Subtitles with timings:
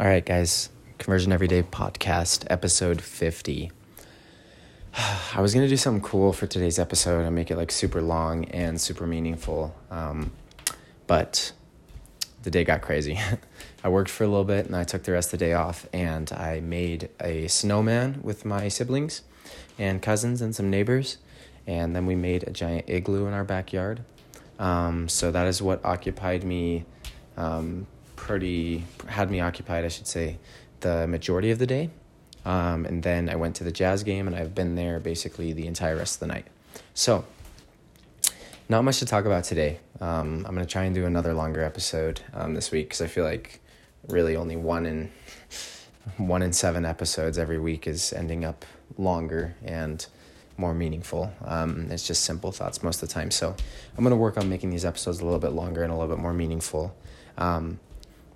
[0.00, 0.70] All right, guys.
[0.96, 3.70] Conversion Everyday Podcast, episode 50.
[5.34, 8.00] I was going to do something cool for today's episode and make it like super
[8.00, 9.76] long and super meaningful.
[9.90, 10.32] Um,
[11.06, 11.52] but
[12.42, 13.20] the day got crazy.
[13.84, 15.86] I worked for a little bit and I took the rest of the day off
[15.92, 19.20] and I made a snowman with my siblings
[19.78, 21.18] and cousins and some neighbors.
[21.66, 24.00] And then we made a giant igloo in our backyard.
[24.58, 26.86] Um, so that is what occupied me
[27.36, 27.86] um,
[28.30, 30.38] pretty, had me occupied, I should say,
[30.82, 31.90] the majority of the day.
[32.44, 35.66] Um, and then I went to the jazz game and I've been there basically the
[35.66, 36.46] entire rest of the night.
[36.94, 37.24] So,
[38.68, 39.80] not much to talk about today.
[40.00, 43.24] Um, I'm to try and do another longer episode um, this week because I feel
[43.24, 43.60] like
[44.06, 45.10] really only one in
[46.16, 48.64] one in seven episodes every week is ending up
[48.96, 50.06] longer and
[50.56, 51.32] more meaningful.
[51.44, 53.32] Um, it's just simple thoughts most of the time.
[53.32, 53.56] So
[53.98, 56.22] I'm to work on making these episodes a little bit longer and a little bit
[56.22, 56.94] more meaningful.
[57.36, 57.80] Um,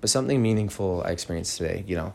[0.05, 2.13] but something meaningful I experienced today, you know,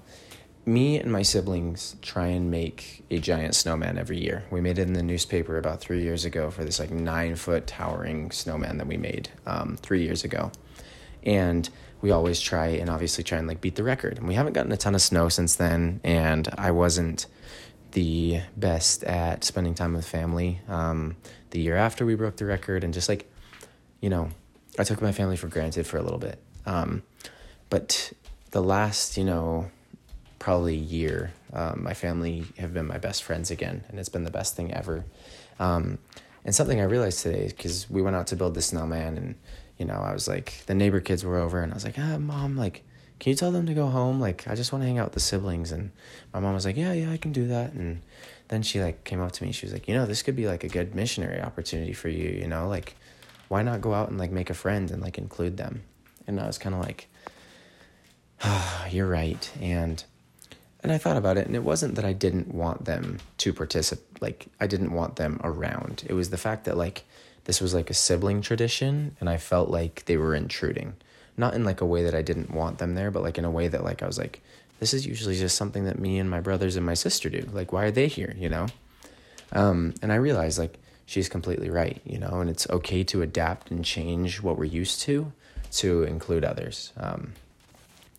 [0.63, 4.43] me and my siblings try and make a giant snowman every year.
[4.51, 7.65] We made it in the newspaper about three years ago for this like nine foot
[7.65, 10.51] towering snowman that we made um, three years ago.
[11.23, 11.67] And
[11.99, 14.19] we always try and obviously try and like beat the record.
[14.19, 15.99] And we haven't gotten a ton of snow since then.
[16.03, 17.25] And I wasn't
[17.93, 21.17] the best at spending time with family um,
[21.49, 22.83] the year after we broke the record.
[22.83, 23.27] And just like,
[23.99, 24.29] you know,
[24.77, 26.39] I took my family for granted for a little bit.
[26.67, 27.01] Um,
[27.69, 28.13] but
[28.51, 29.69] the last, you know,
[30.39, 34.31] probably year, um, my family have been my best friends again, and it's been the
[34.31, 35.05] best thing ever.
[35.59, 35.99] Um,
[36.45, 39.35] and something I realized today, because we went out to build the snowman, and
[39.77, 42.17] you know, I was like, the neighbor kids were over, and I was like, ah,
[42.17, 42.83] mom, like,
[43.19, 44.19] can you tell them to go home?
[44.19, 45.71] Like, I just want to hang out with the siblings.
[45.71, 45.91] And
[46.33, 47.73] my mom was like, yeah, yeah, I can do that.
[47.73, 48.01] And
[48.47, 49.51] then she like came up to me.
[49.51, 52.29] She was like, you know, this could be like a good missionary opportunity for you.
[52.29, 52.95] You know, like,
[53.49, 55.83] why not go out and like make a friend and like include them?
[56.27, 57.09] And I was kind of like,
[58.89, 59.51] you're right.
[59.61, 60.03] And
[60.81, 64.21] and I thought about it, and it wasn't that I didn't want them to participate.
[64.21, 66.03] Like I didn't want them around.
[66.07, 67.05] It was the fact that like
[67.45, 70.95] this was like a sibling tradition, and I felt like they were intruding.
[71.37, 73.51] Not in like a way that I didn't want them there, but like in a
[73.51, 74.41] way that like I was like,
[74.79, 77.47] this is usually just something that me and my brothers and my sister do.
[77.51, 78.35] Like, why are they here?
[78.37, 78.67] You know.
[79.51, 82.01] Um, and I realized like she's completely right.
[82.05, 85.33] You know, and it's okay to adapt and change what we're used to
[85.71, 86.93] to include others.
[86.97, 87.33] Um,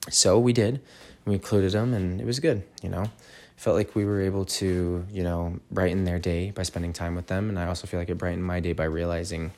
[0.09, 0.81] so we did.
[1.27, 3.11] We included them and it was good you know?
[3.57, 7.27] Felt like we were able to you know brighten their day by spending time with
[7.27, 9.53] them and i also feel like it brightened my day by realizing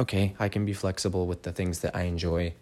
[0.00, 2.52] okay i can be flexible with the things that i enjoy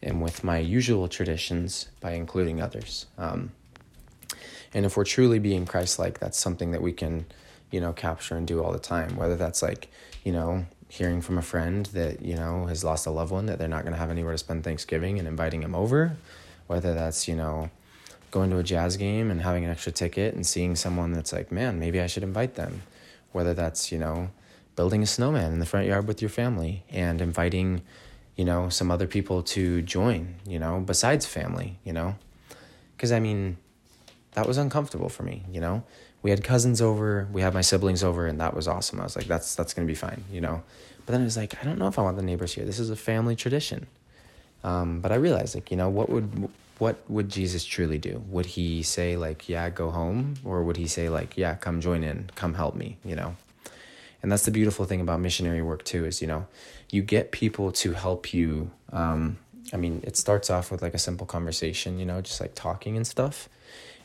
[0.00, 3.06] and with my usual traditions by including others.
[3.18, 3.52] Um,
[4.74, 7.26] and if we're truly being christ-like that's something that we can
[7.70, 9.90] you know capture and do all the time whether that's like
[10.24, 10.64] you know
[10.98, 13.82] hearing from a friend that you know has lost a loved one that they're not
[13.82, 16.16] going to have anywhere to spend thanksgiving and inviting them over
[16.72, 17.70] whether that's, you know,
[18.30, 21.52] going to a jazz game and having an extra ticket and seeing someone that's like,
[21.52, 22.82] man, maybe I should invite them.
[23.32, 24.30] Whether that's, you know,
[24.74, 27.82] building a snowman in the front yard with your family and inviting,
[28.36, 32.16] you know, some other people to join, you know, besides family, you know.
[32.96, 33.58] Because, I mean,
[34.32, 35.84] that was uncomfortable for me, you know.
[36.22, 39.00] We had cousins over, we had my siblings over, and that was awesome.
[39.00, 40.62] I was like, that's that's gonna be fine, you know.
[41.04, 42.64] But then it was like, I don't know if I want the neighbors here.
[42.64, 43.86] This is a family tradition.
[44.62, 48.22] Um, but I realized, like, you know, what would what would Jesus truly do?
[48.28, 52.04] Would he say like, "Yeah, go home," or would he say like, "Yeah, come join
[52.04, 53.36] in, come help me," you know?
[54.22, 56.46] And that's the beautiful thing about missionary work too is, you know,
[56.90, 59.38] you get people to help you um,
[59.72, 62.96] I mean, it starts off with like a simple conversation, you know, just like talking
[62.96, 63.48] and stuff,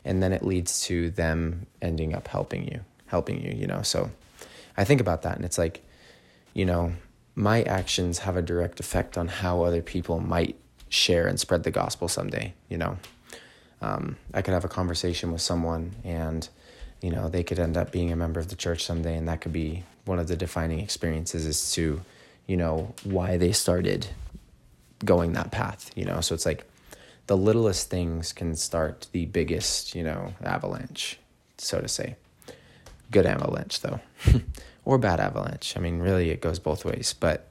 [0.08, 3.82] and then it leads to them ending up helping you, helping you, you know.
[3.82, 4.10] So
[4.76, 5.82] I think about that and it's like,
[6.54, 6.94] you know,
[7.34, 10.56] my actions have a direct effect on how other people might
[10.88, 12.98] share and spread the gospel someday, you know.
[13.80, 16.48] Um, I could have a conversation with someone and,
[17.00, 19.40] you know, they could end up being a member of the church someday, and that
[19.40, 22.00] could be one of the defining experiences as to,
[22.48, 24.08] you know, why they started
[25.04, 26.20] going that path, you know.
[26.20, 26.64] So it's like
[27.28, 31.18] the littlest things can start the biggest, you know, avalanche,
[31.58, 32.16] so to say.
[33.10, 34.00] Good avalanche, though.
[34.86, 35.76] or bad avalanche.
[35.76, 37.14] I mean, really, it goes both ways.
[37.18, 37.50] But,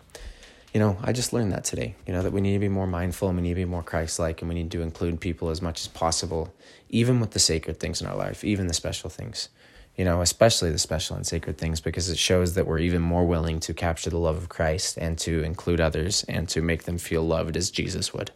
[0.73, 2.87] you know, I just learned that today, you know, that we need to be more
[2.87, 5.49] mindful and we need to be more Christ like and we need to include people
[5.51, 6.51] as much as possible,
[6.89, 9.49] even with the sacred things in our life, even the special things,
[9.95, 13.25] you know, especially the special and sacred things, because it shows that we're even more
[13.27, 16.97] willing to capture the love of Christ and to include others and to make them
[16.97, 18.31] feel loved as Jesus would.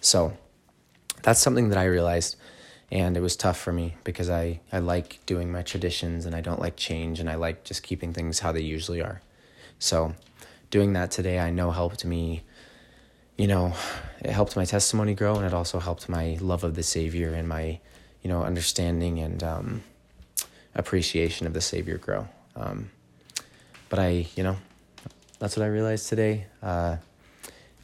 [0.00, 0.36] So
[1.26, 2.36] that's something that I realized
[2.92, 6.40] and it was tough for me because I, I like doing my traditions and I
[6.40, 9.20] don't like change and I like just keeping things how they usually are.
[9.80, 10.14] So
[10.70, 12.44] doing that today I know helped me,
[13.36, 13.74] you know,
[14.20, 17.48] it helped my testimony grow and it also helped my love of the Savior and
[17.48, 17.80] my,
[18.22, 19.82] you know, understanding and um,
[20.76, 22.28] appreciation of the Savior grow.
[22.54, 22.90] Um,
[23.88, 24.58] but I, you know,
[25.40, 26.46] that's what I realized today.
[26.62, 26.98] Uh,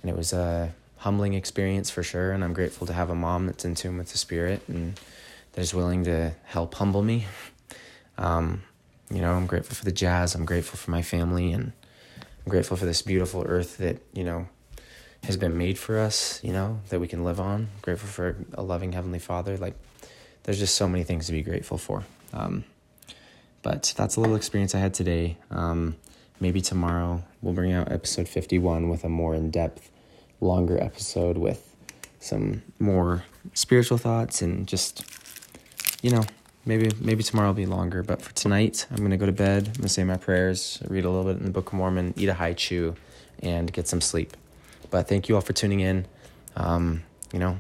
[0.01, 2.31] and it was a humbling experience for sure.
[2.31, 4.99] And I'm grateful to have a mom that's in tune with the Spirit and
[5.53, 7.27] that is willing to help humble me.
[8.17, 8.63] Um,
[9.11, 10.37] you know, I'm grateful for the jazz.
[10.37, 11.73] I'm grateful for my family and
[12.21, 14.47] I'm grateful for this beautiful earth that, you know,
[15.25, 17.61] has been made for us, you know, that we can live on.
[17.61, 19.57] I'm grateful for a loving Heavenly Father.
[19.57, 19.75] Like,
[20.45, 22.05] there's just so many things to be grateful for.
[22.33, 22.65] Um,
[23.63, 25.37] but that's a little experience I had today.
[25.51, 25.97] Um,
[26.41, 29.92] maybe tomorrow we'll bring out episode 51 with a more in depth,
[30.43, 31.75] longer episode with
[32.21, 33.25] some more
[33.55, 35.05] spiritual thoughts and just,
[36.03, 36.25] you know,
[36.67, 38.03] maybe maybe tomorrow will be longer.
[38.03, 39.69] But for tonight, I'm gonna go to bed.
[39.69, 42.29] I'm gonna say my prayers, read a little bit in the Book of Mormon, eat
[42.29, 42.95] a Hi-Chew,
[43.43, 44.37] and get some sleep.
[44.91, 46.07] But thank you all for tuning in.
[46.57, 47.03] Um,
[47.33, 47.59] you know,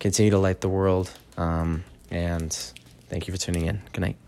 [0.00, 1.10] continue to light the world.
[1.36, 2.52] Um, and
[3.08, 3.82] thank you for tuning in.
[3.92, 4.25] Good night.